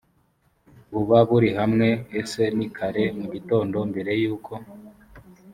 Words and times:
buba 0.93 1.19
buri 1.29 1.49
hamwe 1.59 1.87
ese 2.19 2.43
ni 2.57 2.67
kare 2.75 3.03
mu 3.19 3.25
gitondo 3.33 3.77
mbere 3.89 4.11
y 4.21 4.25
uko 4.35 4.53